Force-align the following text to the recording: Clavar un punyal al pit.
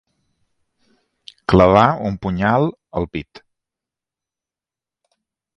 Clavar 1.53 1.83
un 2.11 2.17
punyal 2.25 2.67
al 3.01 3.09
pit. 3.17 3.45